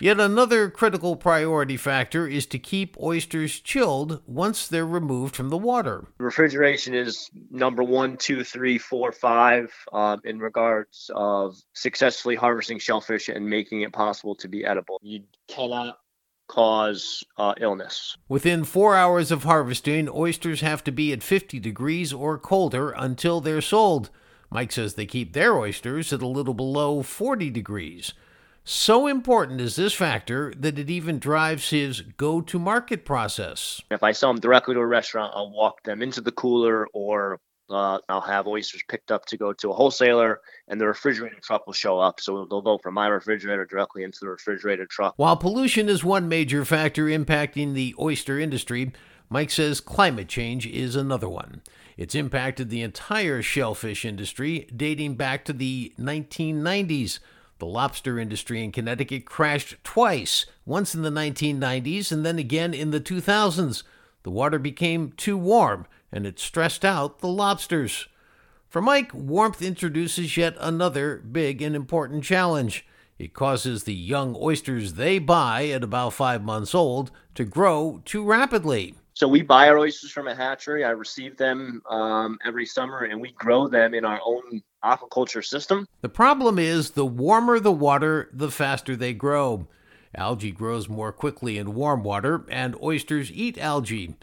Yet 0.00 0.20
another 0.20 0.70
critical 0.70 1.16
priority 1.16 1.76
factor 1.76 2.28
is 2.28 2.46
to 2.46 2.58
keep 2.58 2.96
oysters 3.00 3.58
chilled 3.58 4.22
once 4.26 4.68
they're 4.68 4.86
removed 4.86 5.34
from 5.34 5.48
the 5.48 5.58
water. 5.58 6.06
Refrigeration 6.18 6.94
is 6.94 7.28
number 7.50 7.82
one, 7.82 8.16
two, 8.16 8.44
three, 8.44 8.78
four, 8.78 9.10
five 9.10 9.74
um, 9.92 10.20
in 10.24 10.38
regards 10.38 11.10
of 11.16 11.56
successfully 11.72 12.36
harvesting 12.36 12.78
shellfish 12.78 13.28
and 13.28 13.44
making 13.48 13.80
it 13.80 13.92
possible 13.92 14.36
to 14.36 14.46
be 14.46 14.64
edible. 14.64 15.00
You 15.02 15.24
cannot 15.48 15.98
cause 16.46 17.24
uh, 17.36 17.54
illness. 17.60 18.16
Within 18.28 18.62
four 18.62 18.94
hours 18.94 19.32
of 19.32 19.42
harvesting, 19.42 20.08
oysters 20.08 20.60
have 20.60 20.84
to 20.84 20.92
be 20.92 21.12
at 21.12 21.24
50 21.24 21.58
degrees 21.58 22.12
or 22.12 22.38
colder 22.38 22.90
until 22.90 23.40
they're 23.40 23.60
sold. 23.60 24.10
Mike 24.48 24.70
says 24.70 24.94
they 24.94 25.06
keep 25.06 25.32
their 25.32 25.58
oysters 25.58 26.12
at 26.12 26.22
a 26.22 26.26
little 26.26 26.54
below 26.54 27.02
40 27.02 27.50
degrees. 27.50 28.14
So 28.70 29.06
important 29.06 29.62
is 29.62 29.76
this 29.76 29.94
factor 29.94 30.52
that 30.58 30.78
it 30.78 30.90
even 30.90 31.18
drives 31.18 31.70
his 31.70 32.02
go 32.02 32.42
to 32.42 32.58
market 32.58 33.06
process. 33.06 33.80
If 33.90 34.02
I 34.02 34.12
sell 34.12 34.30
them 34.30 34.42
directly 34.42 34.74
to 34.74 34.80
a 34.80 34.86
restaurant, 34.86 35.32
I'll 35.34 35.50
walk 35.50 35.82
them 35.84 36.02
into 36.02 36.20
the 36.20 36.32
cooler 36.32 36.86
or 36.92 37.40
uh, 37.70 38.00
I'll 38.10 38.20
have 38.20 38.46
oysters 38.46 38.82
picked 38.86 39.10
up 39.10 39.24
to 39.26 39.38
go 39.38 39.54
to 39.54 39.70
a 39.70 39.72
wholesaler, 39.72 40.42
and 40.68 40.78
the 40.78 40.86
refrigerator 40.86 41.38
truck 41.42 41.66
will 41.66 41.72
show 41.72 41.98
up. 41.98 42.20
So 42.20 42.44
they'll 42.44 42.60
go 42.60 42.76
from 42.76 42.92
my 42.92 43.06
refrigerator 43.06 43.64
directly 43.64 44.02
into 44.02 44.18
the 44.20 44.28
refrigerator 44.28 44.84
truck. 44.84 45.14
While 45.16 45.38
pollution 45.38 45.88
is 45.88 46.04
one 46.04 46.28
major 46.28 46.66
factor 46.66 47.06
impacting 47.06 47.72
the 47.72 47.94
oyster 47.98 48.38
industry, 48.38 48.92
Mike 49.30 49.50
says 49.50 49.80
climate 49.80 50.28
change 50.28 50.66
is 50.66 50.94
another 50.94 51.28
one. 51.30 51.62
It's 51.96 52.14
impacted 52.14 52.68
the 52.68 52.82
entire 52.82 53.40
shellfish 53.40 54.04
industry 54.04 54.68
dating 54.76 55.14
back 55.14 55.46
to 55.46 55.54
the 55.54 55.94
1990s. 55.98 57.18
The 57.58 57.66
lobster 57.66 58.18
industry 58.18 58.62
in 58.62 58.70
Connecticut 58.70 59.24
crashed 59.24 59.76
twice, 59.82 60.46
once 60.64 60.94
in 60.94 61.02
the 61.02 61.10
1990s 61.10 62.12
and 62.12 62.24
then 62.24 62.38
again 62.38 62.72
in 62.72 62.92
the 62.92 63.00
2000s. 63.00 63.82
The 64.22 64.30
water 64.30 64.58
became 64.58 65.12
too 65.12 65.36
warm 65.36 65.86
and 66.12 66.26
it 66.26 66.38
stressed 66.38 66.84
out 66.84 67.18
the 67.18 67.28
lobsters. 67.28 68.06
For 68.68 68.80
Mike, 68.80 69.12
warmth 69.12 69.62
introduces 69.62 70.36
yet 70.36 70.54
another 70.60 71.16
big 71.18 71.60
and 71.60 71.74
important 71.74 72.22
challenge. 72.22 72.86
It 73.18 73.34
causes 73.34 73.84
the 73.84 73.94
young 73.94 74.36
oysters 74.38 74.94
they 74.94 75.18
buy 75.18 75.66
at 75.68 75.82
about 75.82 76.12
five 76.12 76.44
months 76.44 76.74
old 76.74 77.10
to 77.34 77.44
grow 77.44 78.02
too 78.04 78.22
rapidly. 78.22 78.94
So 79.18 79.26
we 79.26 79.42
buy 79.42 79.68
our 79.68 79.76
oysters 79.80 80.12
from 80.12 80.28
a 80.28 80.34
hatchery. 80.36 80.84
I 80.84 80.90
receive 80.90 81.36
them 81.36 81.82
um, 81.90 82.38
every 82.46 82.64
summer, 82.64 83.00
and 83.00 83.20
we 83.20 83.32
grow 83.32 83.66
them 83.66 83.92
in 83.92 84.04
our 84.04 84.20
own 84.24 84.62
aquaculture 84.84 85.44
system. 85.44 85.88
The 86.02 86.08
problem 86.08 86.56
is 86.56 86.90
the 86.92 87.04
warmer 87.04 87.58
the 87.58 87.72
water, 87.72 88.30
the 88.32 88.48
faster 88.48 88.94
they 88.94 89.14
grow. 89.14 89.66
Algae 90.14 90.52
grows 90.52 90.88
more 90.88 91.10
quickly 91.10 91.58
in 91.58 91.74
warm 91.74 92.04
water, 92.04 92.44
and 92.48 92.80
oysters 92.80 93.32
eat 93.32 93.58
algae. 93.58 94.14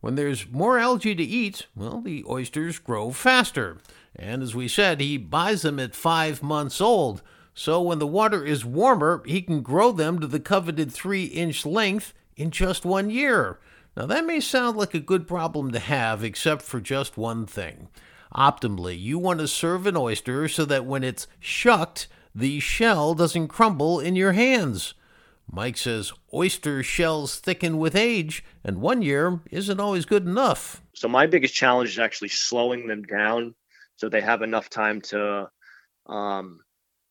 When 0.00 0.14
there's 0.14 0.48
more 0.48 0.78
algae 0.78 1.16
to 1.16 1.24
eat, 1.24 1.66
well, 1.74 2.00
the 2.00 2.24
oysters 2.30 2.78
grow 2.78 3.10
faster. 3.10 3.78
And 4.14 4.40
as 4.40 4.54
we 4.54 4.68
said, 4.68 5.00
he 5.00 5.16
buys 5.18 5.62
them 5.62 5.80
at 5.80 5.96
five 5.96 6.44
months 6.44 6.80
old. 6.80 7.22
So 7.54 7.82
when 7.82 7.98
the 7.98 8.06
water 8.06 8.44
is 8.44 8.64
warmer, 8.64 9.20
he 9.26 9.42
can 9.42 9.62
grow 9.62 9.90
them 9.90 10.20
to 10.20 10.28
the 10.28 10.38
coveted 10.38 10.92
three 10.92 11.24
inch 11.24 11.66
length 11.66 12.14
in 12.36 12.52
just 12.52 12.84
one 12.84 13.10
year. 13.10 13.58
Now, 13.96 14.06
that 14.06 14.26
may 14.26 14.40
sound 14.40 14.76
like 14.76 14.94
a 14.94 15.00
good 15.00 15.28
problem 15.28 15.70
to 15.70 15.78
have, 15.78 16.24
except 16.24 16.62
for 16.62 16.80
just 16.80 17.16
one 17.16 17.46
thing. 17.46 17.88
Optimally, 18.34 19.00
you 19.00 19.18
want 19.18 19.38
to 19.38 19.46
serve 19.46 19.86
an 19.86 19.96
oyster 19.96 20.48
so 20.48 20.64
that 20.64 20.84
when 20.84 21.04
it's 21.04 21.28
shucked, 21.38 22.08
the 22.34 22.58
shell 22.58 23.14
doesn't 23.14 23.48
crumble 23.48 24.00
in 24.00 24.16
your 24.16 24.32
hands. 24.32 24.94
Mike 25.50 25.76
says 25.76 26.12
oyster 26.32 26.82
shells 26.82 27.38
thicken 27.38 27.78
with 27.78 27.94
age, 27.94 28.44
and 28.64 28.80
one 28.80 29.02
year 29.02 29.40
isn't 29.52 29.78
always 29.78 30.04
good 30.04 30.26
enough. 30.26 30.82
So, 30.94 31.06
my 31.06 31.26
biggest 31.26 31.54
challenge 31.54 31.90
is 31.90 31.98
actually 31.98 32.30
slowing 32.30 32.88
them 32.88 33.02
down 33.02 33.54
so 33.96 34.08
they 34.08 34.20
have 34.20 34.42
enough 34.42 34.68
time 34.68 35.00
to 35.02 35.48
um, 36.06 36.60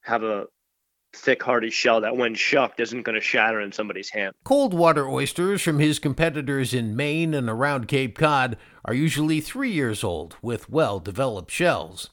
have 0.02 0.24
a 0.24 0.48
thick, 1.14 1.42
hardy 1.42 1.70
shell 1.70 2.02
that, 2.02 2.18
when 2.18 2.36
shucked, 2.36 2.80
isn't 2.80 3.04
going 3.04 3.16
to 3.16 3.22
shatter 3.22 3.62
in 3.62 3.72
somebody's 3.72 4.10
hand. 4.10 4.34
Cold 4.44 4.74
water 4.74 5.08
oysters 5.08 5.62
from 5.62 5.80
his 5.80 6.00
competitors 6.00 6.74
in 6.74 6.96
Maine 6.96 7.34
and 7.34 7.50
around 7.50 7.88
Cape 7.88 8.18
Cod 8.18 8.58
are 8.86 8.94
usually 8.94 9.40
three 9.40 9.72
years 9.72 10.04
old 10.04 10.36
with 10.42 10.70
well 10.70 11.00
developed 11.00 11.52
shells. 11.52 12.10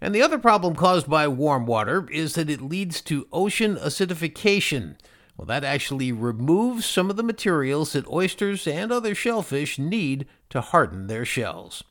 And 0.00 0.14
the 0.14 0.22
other 0.22 0.38
problem 0.38 0.74
caused 0.74 1.08
by 1.08 1.28
warm 1.28 1.66
water 1.66 2.06
is 2.10 2.34
that 2.34 2.50
it 2.50 2.60
leads 2.60 3.00
to 3.02 3.28
ocean 3.32 3.76
acidification. 3.76 4.96
Well, 5.36 5.46
that 5.46 5.64
actually 5.64 6.12
removes 6.12 6.86
some 6.86 7.10
of 7.10 7.16
the 7.16 7.22
materials 7.22 7.92
that 7.92 8.06
oysters 8.08 8.66
and 8.66 8.92
other 8.92 9.14
shellfish 9.14 9.78
need 9.78 10.26
to 10.50 10.60
harden 10.60 11.06
their 11.06 11.24
shells. 11.24 11.82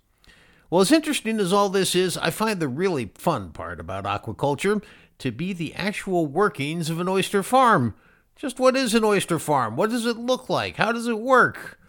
Well, 0.69 0.81
as 0.81 0.91
interesting 0.91 1.39
as 1.39 1.51
all 1.53 1.69
this 1.69 1.93
is, 1.93 2.17
I 2.17 2.29
find 2.29 2.59
the 2.59 2.67
really 2.67 3.11
fun 3.15 3.51
part 3.51 3.79
about 3.79 4.05
aquaculture 4.05 4.81
to 5.23 5.31
be 5.31 5.53
the 5.53 5.73
actual 5.75 6.25
workings 6.25 6.89
of 6.89 6.99
an 6.99 7.07
oyster 7.07 7.41
farm. 7.41 7.95
Just 8.35 8.59
what 8.59 8.75
is 8.75 8.93
an 8.93 9.05
oyster 9.05 9.39
farm? 9.39 9.77
What 9.77 9.89
does 9.89 10.05
it 10.05 10.17
look 10.17 10.49
like? 10.49 10.75
How 10.75 10.91
does 10.91 11.07
it 11.07 11.17
work? 11.17 11.79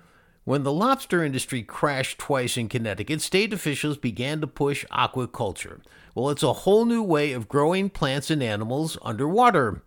When 0.45 0.63
the 0.63 0.73
lobster 0.73 1.25
industry 1.25 1.65
crashed 1.65 2.19
twice 2.19 2.57
in 2.57 2.69
Connecticut, 2.69 3.21
state 3.21 3.53
officials 3.53 3.97
began 3.97 4.41
to 4.41 4.47
push 4.47 4.85
aquaculture. 4.87 5.81
Well, 6.15 6.31
it's 6.31 6.45
a 6.45 6.53
whole 6.53 6.85
new 6.85 7.03
way 7.03 7.33
of 7.33 7.49
growing 7.49 7.91
plants 7.91 8.31
and 8.31 8.41
animals 8.41 8.97
underwater. 9.03 9.83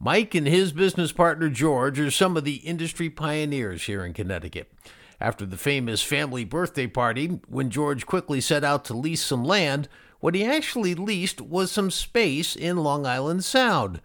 Mike 0.00 0.34
and 0.34 0.46
his 0.46 0.72
business 0.72 1.12
partner 1.12 1.50
George 1.50 2.00
are 2.00 2.10
some 2.10 2.38
of 2.38 2.44
the 2.44 2.56
industry 2.56 3.10
pioneers 3.10 3.84
here 3.84 4.02
in 4.02 4.14
Connecticut. 4.14 4.72
After 5.20 5.44
the 5.44 5.58
famous 5.58 6.02
family 6.02 6.46
birthday 6.46 6.86
party, 6.86 7.40
when 7.48 7.68
George 7.68 8.06
quickly 8.06 8.40
set 8.40 8.64
out 8.64 8.86
to 8.86 8.94
lease 8.94 9.22
some 9.22 9.44
land, 9.44 9.90
what 10.20 10.34
he 10.34 10.44
actually 10.44 10.94
leased 10.94 11.40
was 11.40 11.70
some 11.70 11.90
space 11.90 12.56
in 12.56 12.76
Long 12.76 13.06
Island 13.06 13.44
Sound. 13.44 14.00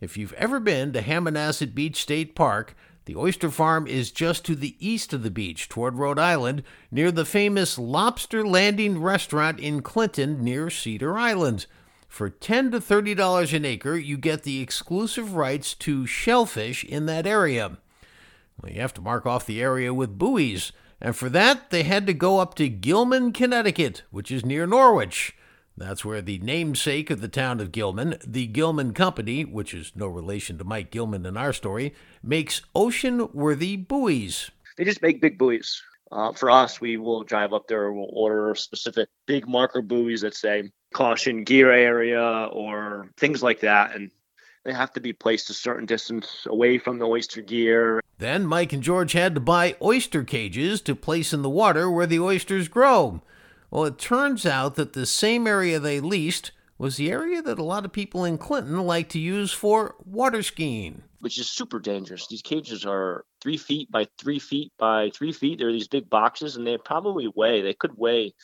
If 0.00 0.16
you've 0.16 0.34
ever 0.34 0.60
been 0.60 0.92
to 0.92 1.02
Hammonasset 1.02 1.74
Beach 1.74 2.00
State 2.00 2.34
Park, 2.34 2.76
the 3.06 3.16
oyster 3.16 3.50
farm 3.50 3.86
is 3.86 4.10
just 4.10 4.44
to 4.44 4.54
the 4.54 4.76
east 4.78 5.12
of 5.12 5.22
the 5.22 5.30
beach 5.30 5.68
toward 5.68 5.94
Rhode 5.94 6.18
Island, 6.18 6.62
near 6.90 7.10
the 7.10 7.24
famous 7.24 7.78
Lobster 7.78 8.46
Landing 8.46 9.00
restaurant 9.00 9.60
in 9.60 9.80
Clinton 9.80 10.42
near 10.42 10.70
Cedar 10.70 11.16
Island. 11.16 11.66
For 12.08 12.28
10 12.28 12.72
to 12.72 12.80
$30 12.80 13.54
an 13.54 13.64
acre, 13.64 13.96
you 13.96 14.16
get 14.16 14.42
the 14.42 14.60
exclusive 14.60 15.34
rights 15.34 15.74
to 15.74 16.06
shellfish 16.06 16.84
in 16.84 17.06
that 17.06 17.26
area. 17.26 17.78
Well, 18.60 18.72
you 18.72 18.80
have 18.80 18.94
to 18.94 19.00
mark 19.00 19.24
off 19.24 19.46
the 19.46 19.62
area 19.62 19.94
with 19.94 20.18
buoys, 20.18 20.72
and 21.00 21.14
for 21.14 21.28
that, 21.28 21.70
they 21.70 21.82
had 21.82 22.06
to 22.06 22.14
go 22.14 22.38
up 22.40 22.54
to 22.54 22.68
Gilman, 22.68 23.32
Connecticut, 23.32 24.02
which 24.10 24.30
is 24.30 24.44
near 24.44 24.66
Norwich. 24.66 25.36
That's 25.78 26.04
where 26.06 26.22
the 26.22 26.38
namesake 26.38 27.10
of 27.10 27.20
the 27.20 27.28
town 27.28 27.60
of 27.60 27.70
Gilman, 27.70 28.16
the 28.26 28.46
Gilman 28.46 28.94
Company, 28.94 29.44
which 29.44 29.74
is 29.74 29.92
no 29.94 30.06
relation 30.06 30.56
to 30.56 30.64
Mike 30.64 30.90
Gilman 30.90 31.26
in 31.26 31.36
our 31.36 31.52
story, 31.52 31.94
makes 32.22 32.62
ocean 32.74 33.28
worthy 33.34 33.76
buoys. 33.76 34.50
They 34.78 34.84
just 34.84 35.02
make 35.02 35.20
big 35.20 35.36
buoys. 35.36 35.82
Uh, 36.10 36.32
for 36.32 36.50
us, 36.50 36.80
we 36.80 36.96
will 36.96 37.24
drive 37.24 37.52
up 37.52 37.66
there, 37.68 37.92
we'll 37.92 38.08
order 38.12 38.54
specific 38.54 39.08
big 39.26 39.46
marker 39.46 39.82
buoys 39.82 40.22
that 40.22 40.34
say 40.34 40.70
caution 40.94 41.44
gear 41.44 41.70
area 41.70 42.48
or 42.52 43.10
things 43.18 43.42
like 43.42 43.60
that. 43.60 43.94
And 43.94 44.10
they 44.64 44.72
have 44.72 44.92
to 44.94 45.00
be 45.00 45.12
placed 45.12 45.50
a 45.50 45.54
certain 45.54 45.84
distance 45.84 46.46
away 46.46 46.78
from 46.78 46.98
the 46.98 47.06
oyster 47.06 47.42
gear. 47.42 48.00
Then 48.18 48.46
Mike 48.46 48.72
and 48.72 48.82
George 48.82 49.12
had 49.12 49.34
to 49.34 49.40
buy 49.40 49.76
oyster 49.82 50.24
cages 50.24 50.80
to 50.82 50.96
place 50.96 51.34
in 51.34 51.42
the 51.42 51.50
water 51.50 51.90
where 51.90 52.06
the 52.06 52.20
oysters 52.20 52.68
grow. 52.68 53.20
Well, 53.70 53.84
it 53.84 53.98
turns 53.98 54.46
out 54.46 54.76
that 54.76 54.92
the 54.92 55.06
same 55.06 55.46
area 55.46 55.78
they 55.78 56.00
leased 56.00 56.52
was 56.78 56.96
the 56.96 57.10
area 57.10 57.42
that 57.42 57.58
a 57.58 57.64
lot 57.64 57.84
of 57.84 57.92
people 57.92 58.24
in 58.24 58.38
Clinton 58.38 58.80
like 58.82 59.08
to 59.10 59.18
use 59.18 59.52
for 59.52 59.96
water 60.04 60.42
skiing. 60.42 61.02
Which 61.20 61.38
is 61.38 61.48
super 61.48 61.78
dangerous. 61.78 62.26
These 62.28 62.42
cages 62.42 62.84
are 62.84 63.24
three 63.40 63.56
feet 63.56 63.90
by 63.90 64.06
three 64.18 64.38
feet 64.38 64.72
by 64.78 65.10
three 65.10 65.32
feet. 65.32 65.58
They're 65.58 65.72
these 65.72 65.88
big 65.88 66.10
boxes, 66.10 66.56
and 66.56 66.66
they 66.66 66.76
probably 66.78 67.30
weigh, 67.34 67.62
they 67.62 67.74
could 67.74 67.96
weigh 67.96 68.34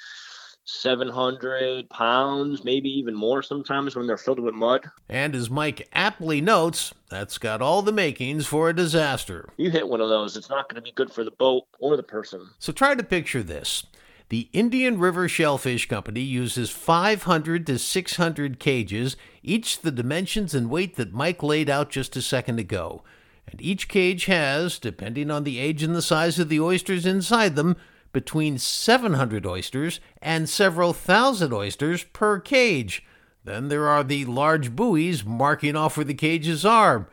700 0.65 1.91
pounds, 1.91 2.65
maybe 2.65 2.89
even 2.89 3.15
more 3.15 3.43
sometimes 3.43 3.97
when 3.97 4.07
they're 4.07 4.17
filled 4.17 4.41
with 4.41 4.55
mud. 4.55 4.89
And 5.09 5.35
as 5.35 5.51
Mike 5.51 5.89
aptly 5.93 6.41
notes, 6.41 6.95
that's 7.11 7.39
got 7.39 7.61
all 7.61 7.83
the 7.83 7.93
makings 7.93 8.47
for 8.47 8.71
a 8.71 8.75
disaster. 8.75 9.49
You 9.57 9.71
hit 9.71 9.89
one 9.89 10.01
of 10.01 10.09
those, 10.09 10.37
it's 10.37 10.49
not 10.49 10.69
going 10.69 10.77
to 10.77 10.83
be 10.83 10.93
good 10.93 11.13
for 11.13 11.25
the 11.25 11.33
boat 11.33 11.65
or 11.81 11.97
the 11.97 12.03
person. 12.03 12.49
So 12.59 12.73
try 12.73 12.95
to 12.95 13.03
picture 13.03 13.43
this. 13.43 13.85
The 14.33 14.49
Indian 14.55 14.99
River 14.99 15.29
Shellfish 15.29 15.91
Company 15.91 16.23
uses 16.23 16.71
500 16.71 17.67
to 17.67 17.79
600 17.79 18.59
cages, 18.59 19.15
each 19.43 19.83
the 19.83 19.91
dimensions 19.91 20.55
and 20.55 20.71
weight 20.71 20.97
that 20.97 21.13
Mike 21.13 21.43
laid 21.43 21.69
out 21.69 21.91
just 21.91 22.17
a 22.17 22.23
second 22.23 22.59
ago. 22.59 23.05
And 23.47 23.61
each 23.61 23.89
cage 23.89 24.25
has, 24.25 24.79
depending 24.79 25.31
on 25.31 25.45
the 25.45 25.59
age 25.59 25.83
and 25.83 25.95
the 25.95 26.01
size 26.01 26.39
of 26.39 26.49
the 26.49 26.61
oysters 26.61 27.05
inside 27.05 27.57
them, 27.57 27.77
between 28.15 28.57
700 28.57 29.45
oysters 29.45 30.01
and 30.23 30.49
several 30.49 30.95
thousand 30.95 31.53
oysters 31.53 32.03
per 32.03 32.41
cage. 32.41 33.05
Then 33.45 33.69
there 33.69 33.87
are 33.87 34.03
the 34.03 34.25
large 34.25 34.75
buoys 34.75 35.27
marking 35.27 35.77
off 35.77 35.99
where 35.99 36.05
the 36.05 36.15
cages 36.15 36.65
are. 36.65 37.07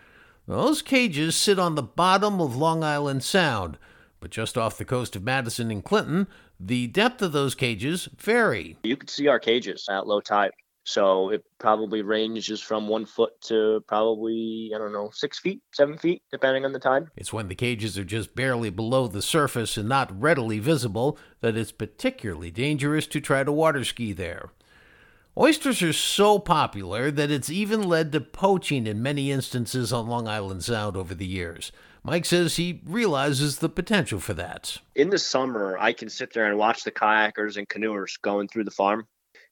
Those 0.48 0.82
cages 0.82 1.36
sit 1.36 1.60
on 1.60 1.76
the 1.76 1.84
bottom 1.84 2.40
of 2.40 2.56
Long 2.56 2.82
Island 2.82 3.26
Sound, 3.26 3.78
but 4.22 4.32
just 4.32 4.58
off 4.58 4.78
the 4.78 4.86
coast 4.86 5.18
of 5.18 5.24
Madison 5.24 5.70
and 5.70 5.84
Clinton, 5.84 6.28
the 6.60 6.88
depth 6.88 7.22
of 7.22 7.32
those 7.32 7.56
cages 7.56 8.10
vary. 8.18 8.78
You 8.84 8.98
can 8.98 9.08
see 9.08 9.28
our 9.28 9.40
cages 9.40 9.86
at 9.90 10.08
low 10.08 10.20
tide. 10.22 10.52
So 10.84 11.30
it 11.30 11.44
probably 11.60 12.02
ranges 12.02 12.62
from 12.62 12.88
one 12.88 13.06
foot 13.06 13.40
to 13.42 13.84
probably, 13.88 14.72
I 14.74 14.80
don't 14.80 14.92
know, 14.92 15.12
six 15.14 15.38
feet, 15.38 15.62
seven 15.72 16.00
feet, 16.00 16.24
depending 16.32 16.66
on 16.66 16.74
the 16.74 16.80
tide. 16.80 17.04
It's 17.16 17.32
when 17.32 17.48
the 17.48 17.54
cages 17.54 17.96
are 17.98 18.04
just 18.04 18.34
barely 18.34 18.72
below 18.72 19.08
the 19.08 19.22
surface 19.22 19.78
and 19.78 19.88
not 19.88 20.20
readily 20.20 20.58
visible 20.58 21.20
that 21.42 21.56
it's 21.56 21.72
particularly 21.72 22.50
dangerous 22.50 23.06
to 23.08 23.22
try 23.22 23.44
to 23.44 23.52
water 23.52 23.84
ski 23.84 24.14
there. 24.14 24.50
Oysters 25.38 25.84
are 25.84 25.94
so 25.94 26.40
popular 26.40 27.12
that 27.12 27.30
it's 27.30 27.52
even 27.52 27.84
led 27.84 28.12
to 28.14 28.20
poaching 28.20 28.88
in 28.88 29.04
many 29.04 29.32
instances 29.32 29.94
on 29.94 30.08
Long 30.08 30.28
Island 30.28 30.64
Sound 30.64 30.98
over 30.98 31.14
the 31.14 31.28
years. 31.28 31.72
Mike 32.04 32.26
says 32.26 32.56
he 32.56 32.82
realizes 32.86 33.60
the 33.60 33.70
potential 33.70 34.20
for 34.20 34.34
that. 34.34 34.78
In 34.96 35.10
the 35.10 35.18
summer, 35.18 35.78
I 35.78 35.94
can 35.94 36.10
sit 36.10 36.34
there 36.34 36.48
and 36.48 36.58
watch 36.58 36.84
the 36.84 36.92
kayakers 36.92 37.58
and 37.58 37.68
canoers 37.68 38.20
going 38.22 38.48
through 38.48 38.64
the 38.64 38.72
farm 38.72 39.06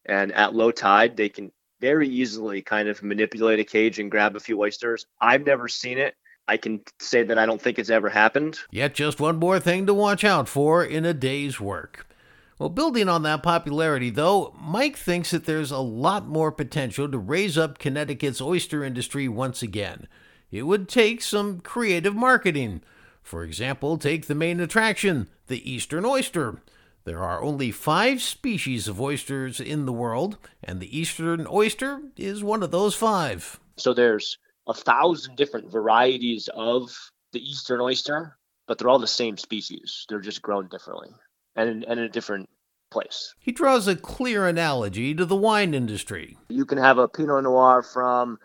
and 0.08 0.32
at 0.32 0.56
low 0.56 0.72
tide, 0.72 1.18
they 1.18 1.30
can 1.30 1.51
very 1.80 2.08
easily 2.08 2.62
kind 2.62 2.88
of 2.88 3.04
manipulate 3.04 3.60
a 3.60 3.63
cage 3.63 4.00
and 4.00 4.10
grab 4.10 4.36
a 4.36 4.39
few 4.39 4.60
oysters. 4.60 5.06
I've 5.22 5.46
never 5.46 5.68
seen 5.68 5.98
it. 5.98 6.16
I 6.48 6.58
can 6.58 6.82
say 7.00 7.24
that 7.24 7.38
I 7.38 7.46
don't 7.46 7.62
think 7.62 7.77
it's 7.77 7.89
ever 7.89 8.10
happened. 8.10 8.58
Yet 8.72 8.96
just 8.96 9.20
one 9.20 9.38
more 9.38 9.60
thing 9.60 9.86
to 9.86 9.94
watch 9.94 10.24
out 10.24 10.48
for 10.48 10.84
in 10.84 11.06
a 11.06 11.13
day's 11.13 11.60
work. 11.60 12.08
Well, 12.58 12.70
building 12.70 13.08
on 13.10 13.22
that 13.24 13.44
popularity, 13.44 14.10
though, 14.10 14.56
Mike 14.60 14.98
thinks 14.98 15.30
that 15.32 15.46
there's 15.46 15.72
a 15.72 15.77
lot 15.77 16.25
more 16.25 16.51
potential 16.51 17.08
to 17.12 17.18
raise 17.18 17.58
up 17.58 17.77
Connecticut's 17.77 18.42
oyster 18.42 18.84
industry 18.84 19.27
once 19.27 19.62
again. 19.62 20.08
It 20.51 20.63
would 20.63 20.88
take 20.88 21.22
some 21.22 21.60
creative 21.60 22.16
marketing. 22.16 22.82
For 23.22 23.44
example, 23.44 23.98
take 23.98 24.27
the 24.27 24.36
main 24.36 24.60
attraction, 24.60 25.27
the 25.48 25.70
Eastern 25.70 26.06
Oyster. 26.06 26.62
There 27.08 27.24
are 27.24 27.42
only 27.42 27.72
five 27.72 28.22
species 28.22 28.89
of 28.89 29.00
oysters 29.00 29.62
in 29.62 29.86
the 29.86 29.94
world, 29.94 30.38
and 30.62 30.82
the 30.82 31.00
eastern 31.00 31.48
oyster 31.50 32.01
is 32.18 32.44
one 32.44 32.62
of 32.62 32.72
those 32.72 32.96
five. 32.96 33.62
So 33.77 33.94
there's 33.94 34.38
a 34.68 34.74
thousand 34.74 35.38
different 35.38 35.72
varieties 35.72 36.50
of 36.54 36.94
the 37.32 37.39
eastern 37.39 37.80
oyster, 37.80 38.38
but 38.68 38.77
they're 38.77 38.89
all 38.89 39.00
the 39.00 39.08
same 39.08 39.38
species. 39.38 40.06
They're 40.10 40.20
just 40.20 40.42
grown 40.42 40.68
differently 40.68 41.12
and 41.56 41.70
in, 41.70 41.84
and 41.86 41.98
in 41.98 42.06
a 42.06 42.10
different 42.10 42.50
place. 42.92 43.34
He 43.39 43.54
draws 43.54 43.88
a 43.88 43.96
clear 43.96 44.46
analogy 44.46 45.16
to 45.16 45.24
the 45.24 45.34
wine 45.34 45.74
industry. 45.74 46.38
You 46.50 46.66
can 46.66 46.77
have 46.77 46.98
a 46.98 47.08
Pinot 47.08 47.44
Noir 47.44 47.84
from 47.84 48.38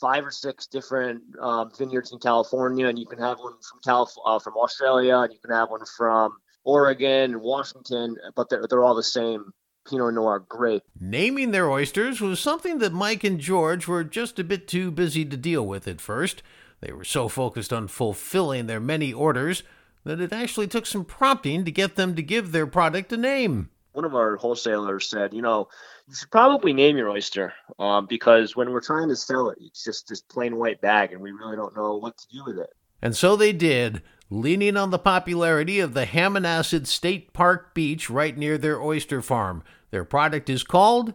five 0.00 0.24
or 0.24 0.30
six 0.30 0.66
different 0.66 1.22
um, 1.40 1.70
vineyards 1.76 2.12
in 2.12 2.18
California, 2.18 2.86
and 2.86 2.98
you 2.98 3.06
can 3.06 3.18
have 3.18 3.38
one 3.38 3.52
from 3.52 3.80
Calif- 3.84 4.10
uh, 4.24 4.38
from 4.38 4.54
Australia, 4.54 5.18
and 5.18 5.32
you 5.32 5.38
can 5.38 5.54
have 5.54 5.70
one 5.70 5.80
from 5.96 6.32
Oregon, 6.64 7.40
Washington, 7.40 8.16
but 8.34 8.48
they're, 8.48 8.66
they're 8.68 8.82
all 8.82 8.94
the 8.94 9.02
same 9.02 9.52
Pinot 9.88 10.14
Noir 10.14 10.44
grape. 10.48 10.82
Naming 11.00 11.52
their 11.52 11.70
oysters 11.70 12.20
was 12.20 12.40
something 12.40 12.78
that 12.78 12.92
Mike 12.92 13.24
and 13.24 13.38
George 13.38 13.86
were 13.86 14.04
just 14.04 14.38
a 14.38 14.44
bit 14.44 14.66
too 14.66 14.90
busy 14.90 15.24
to 15.24 15.36
deal 15.36 15.64
with 15.64 15.86
at 15.86 16.00
first. 16.00 16.42
They 16.80 16.92
were 16.92 17.04
so 17.04 17.28
focused 17.28 17.72
on 17.72 17.88
fulfilling 17.88 18.66
their 18.66 18.80
many 18.80 19.12
orders 19.12 19.62
that 20.04 20.20
it 20.20 20.32
actually 20.32 20.68
took 20.68 20.86
some 20.86 21.04
prompting 21.04 21.64
to 21.64 21.70
get 21.70 21.96
them 21.96 22.14
to 22.14 22.22
give 22.22 22.52
their 22.52 22.66
product 22.66 23.12
a 23.12 23.16
name. 23.16 23.70
One 23.96 24.04
of 24.04 24.14
our 24.14 24.36
wholesalers 24.36 25.08
said, 25.08 25.32
you 25.32 25.40
know, 25.40 25.68
you 26.06 26.14
should 26.14 26.30
probably 26.30 26.74
name 26.74 26.98
your 26.98 27.08
oyster 27.08 27.54
um, 27.78 28.04
because 28.04 28.54
when 28.54 28.70
we're 28.70 28.82
trying 28.82 29.08
to 29.08 29.16
sell 29.16 29.48
it, 29.48 29.56
it's 29.58 29.82
just 29.82 30.06
this 30.06 30.20
plain 30.20 30.56
white 30.56 30.82
bag 30.82 31.12
and 31.14 31.22
we 31.22 31.32
really 31.32 31.56
don't 31.56 31.74
know 31.74 31.96
what 31.96 32.18
to 32.18 32.28
do 32.28 32.44
with 32.46 32.58
it. 32.58 32.74
And 33.00 33.16
so 33.16 33.36
they 33.36 33.54
did 33.54 34.02
leaning 34.28 34.76
on 34.76 34.90
the 34.90 34.98
popularity 34.98 35.80
of 35.80 35.94
the 35.94 36.04
Hammonasset 36.04 36.86
State 36.86 37.32
Park 37.32 37.72
Beach 37.72 38.10
right 38.10 38.36
near 38.36 38.58
their 38.58 38.78
oyster 38.78 39.22
farm. 39.22 39.62
Their 39.90 40.04
product 40.04 40.50
is 40.50 40.62
called 40.62 41.14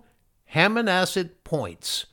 Hammonasset 0.55 1.29
Points. 1.43 2.07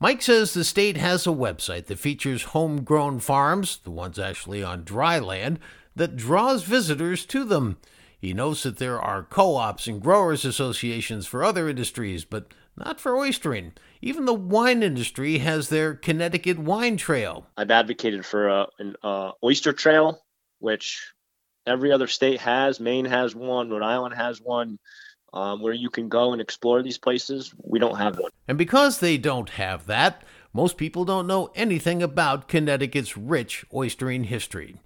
Mike 0.00 0.22
says 0.22 0.54
the 0.54 0.64
state 0.64 0.96
has 0.96 1.24
a 1.24 1.30
website 1.30 1.86
that 1.86 2.00
features 2.00 2.42
homegrown 2.42 3.20
farms, 3.20 3.78
the 3.84 3.92
ones 3.92 4.18
actually 4.18 4.60
on 4.60 4.82
dry 4.82 5.20
land, 5.20 5.60
that 5.94 6.16
draws 6.16 6.64
visitors 6.64 7.24
to 7.26 7.44
them. 7.44 7.76
He 8.24 8.32
notes 8.32 8.62
that 8.62 8.78
there 8.78 8.98
are 8.98 9.22
co 9.22 9.56
ops 9.56 9.86
and 9.86 10.00
growers 10.00 10.46
associations 10.46 11.26
for 11.26 11.44
other 11.44 11.68
industries, 11.68 12.24
but 12.24 12.54
not 12.74 12.98
for 12.98 13.12
oystering. 13.12 13.72
Even 14.00 14.24
the 14.24 14.32
wine 14.32 14.82
industry 14.82 15.38
has 15.38 15.68
their 15.68 15.92
Connecticut 15.92 16.58
Wine 16.58 16.96
Trail. 16.96 17.46
I've 17.58 17.70
advocated 17.70 18.24
for 18.24 18.48
a, 18.48 18.66
an 18.78 18.96
uh, 19.02 19.32
oyster 19.44 19.74
trail, 19.74 20.22
which 20.58 21.12
every 21.66 21.92
other 21.92 22.06
state 22.06 22.40
has. 22.40 22.80
Maine 22.80 23.04
has 23.04 23.34
one, 23.34 23.68
Rhode 23.68 23.82
Island 23.82 24.14
has 24.14 24.40
one. 24.40 24.78
Um, 25.34 25.60
where 25.60 25.74
you 25.74 25.90
can 25.90 26.08
go 26.08 26.32
and 26.32 26.40
explore 26.40 26.82
these 26.82 26.96
places. 26.96 27.52
We 27.58 27.78
don't 27.78 27.96
have 27.96 28.18
one. 28.18 28.30
And 28.48 28.56
because 28.56 29.00
they 29.00 29.18
don't 29.18 29.50
have 29.50 29.84
that, 29.86 30.22
most 30.54 30.78
people 30.78 31.04
don't 31.04 31.26
know 31.26 31.50
anything 31.56 32.02
about 32.02 32.48
Connecticut's 32.48 33.18
rich 33.18 33.66
oystering 33.70 34.26
history. 34.26 34.76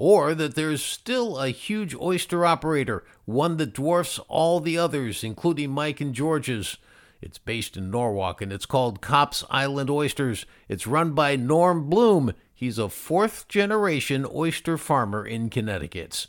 Or 0.00 0.32
that 0.32 0.54
there's 0.54 0.80
still 0.80 1.40
a 1.40 1.48
huge 1.48 1.92
oyster 1.92 2.46
operator, 2.46 3.02
one 3.24 3.56
that 3.56 3.74
dwarfs 3.74 4.20
all 4.28 4.60
the 4.60 4.78
others, 4.78 5.24
including 5.24 5.68
Mike 5.72 6.00
and 6.00 6.14
George's. 6.14 6.76
It's 7.20 7.38
based 7.38 7.76
in 7.76 7.90
Norwalk 7.90 8.40
and 8.40 8.52
it's 8.52 8.64
called 8.64 9.00
Copp's 9.00 9.42
Island 9.50 9.90
Oysters. 9.90 10.46
It's 10.68 10.86
run 10.86 11.14
by 11.14 11.34
Norm 11.34 11.90
Bloom. 11.90 12.32
He's 12.54 12.78
a 12.78 12.88
fourth 12.88 13.48
generation 13.48 14.24
oyster 14.32 14.78
farmer 14.78 15.26
in 15.26 15.50
Connecticut. 15.50 16.28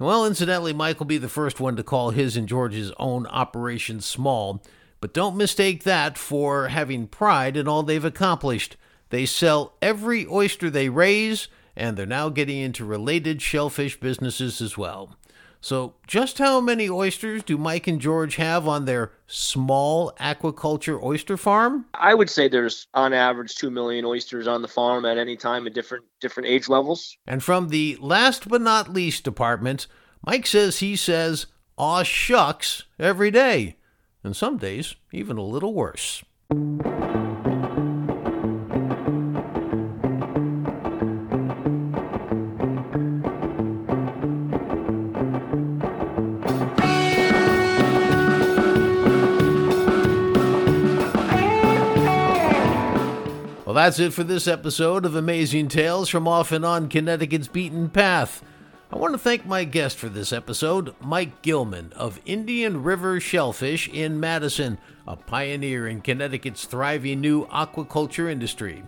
Well, 0.00 0.26
incidentally, 0.26 0.72
Mike 0.72 0.98
will 0.98 1.06
be 1.06 1.18
the 1.18 1.28
first 1.28 1.60
one 1.60 1.76
to 1.76 1.84
call 1.84 2.10
his 2.10 2.36
and 2.36 2.48
George's 2.48 2.90
own 2.98 3.28
operation 3.28 4.00
small, 4.00 4.60
but 5.00 5.14
don't 5.14 5.36
mistake 5.36 5.84
that 5.84 6.18
for 6.18 6.66
having 6.66 7.06
pride 7.06 7.56
in 7.56 7.68
all 7.68 7.84
they've 7.84 8.04
accomplished. 8.04 8.76
They 9.10 9.24
sell 9.24 9.74
every 9.80 10.26
oyster 10.26 10.68
they 10.68 10.88
raise 10.88 11.46
and 11.78 11.96
they're 11.96 12.04
now 12.04 12.28
getting 12.28 12.58
into 12.58 12.84
related 12.84 13.40
shellfish 13.40 13.98
businesses 13.98 14.60
as 14.60 14.76
well. 14.76 15.16
So, 15.60 15.94
just 16.06 16.38
how 16.38 16.60
many 16.60 16.88
oysters 16.88 17.42
do 17.42 17.58
Mike 17.58 17.88
and 17.88 18.00
George 18.00 18.36
have 18.36 18.68
on 18.68 18.84
their 18.84 19.10
small 19.26 20.12
aquaculture 20.20 21.02
oyster 21.02 21.36
farm? 21.36 21.86
I 21.94 22.14
would 22.14 22.30
say 22.30 22.48
there's 22.48 22.86
on 22.94 23.12
average 23.12 23.56
2 23.56 23.70
million 23.70 24.04
oysters 24.04 24.46
on 24.46 24.62
the 24.62 24.68
farm 24.68 25.04
at 25.04 25.18
any 25.18 25.36
time 25.36 25.66
at 25.66 25.74
different 25.74 26.04
different 26.20 26.48
age 26.48 26.68
levels. 26.68 27.16
And 27.26 27.42
from 27.42 27.68
the 27.68 27.96
last 28.00 28.48
but 28.48 28.60
not 28.60 28.92
least 28.92 29.24
department, 29.24 29.88
Mike 30.24 30.46
says 30.46 30.78
he 30.78 30.94
says 30.94 31.46
aw 31.76 32.04
shucks 32.04 32.84
every 32.98 33.32
day, 33.32 33.76
and 34.22 34.36
some 34.36 34.58
days 34.58 34.94
even 35.12 35.38
a 35.38 35.42
little 35.42 35.74
worse. 35.74 36.22
That's 53.78 54.00
it 54.00 54.12
for 54.12 54.24
this 54.24 54.48
episode 54.48 55.06
of 55.06 55.14
Amazing 55.14 55.68
Tales 55.68 56.08
from 56.08 56.26
Off 56.26 56.50
and 56.50 56.64
On 56.64 56.88
Connecticut's 56.88 57.46
Beaten 57.46 57.88
Path. 57.88 58.42
I 58.90 58.96
want 58.96 59.14
to 59.14 59.18
thank 59.18 59.46
my 59.46 59.62
guest 59.62 59.98
for 59.98 60.08
this 60.08 60.32
episode, 60.32 60.96
Mike 61.00 61.42
Gilman 61.42 61.92
of 61.92 62.20
Indian 62.26 62.82
River 62.82 63.20
Shellfish 63.20 63.86
in 63.86 64.18
Madison, 64.18 64.78
a 65.06 65.14
pioneer 65.14 65.86
in 65.86 66.00
Connecticut's 66.00 66.64
thriving 66.64 67.20
new 67.20 67.46
aquaculture 67.46 68.28
industry. 68.28 68.82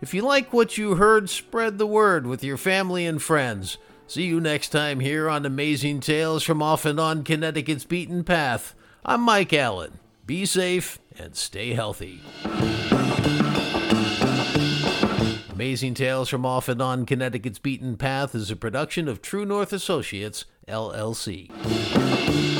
If 0.00 0.12
you 0.12 0.22
like 0.22 0.52
what 0.52 0.76
you 0.76 0.96
heard, 0.96 1.30
spread 1.30 1.78
the 1.78 1.86
word 1.86 2.26
with 2.26 2.44
your 2.44 2.58
family 2.58 3.06
and 3.06 3.22
friends. 3.22 3.78
See 4.06 4.24
you 4.24 4.38
next 4.40 4.68
time 4.68 5.00
here 5.00 5.30
on 5.30 5.46
Amazing 5.46 6.00
Tales 6.00 6.42
from 6.42 6.62
Off 6.62 6.84
and 6.84 7.00
On 7.00 7.24
Connecticut's 7.24 7.84
Beaten 7.84 8.22
Path. 8.22 8.74
I'm 9.04 9.22
Mike 9.22 9.54
Allen. 9.54 9.98
Be 10.26 10.44
safe 10.44 10.98
and 11.18 11.34
stay 11.34 11.72
healthy. 11.72 12.20
Amazing 15.50 15.94
Tales 15.94 16.28
from 16.28 16.44
Off 16.44 16.68
and 16.68 16.82
On 16.82 17.06
Connecticut's 17.06 17.58
Beaten 17.58 17.96
Path 17.96 18.34
is 18.34 18.50
a 18.50 18.56
production 18.56 19.08
of 19.08 19.22
True 19.22 19.46
North 19.46 19.72
Associates, 19.72 20.44
LLC. 20.68 22.53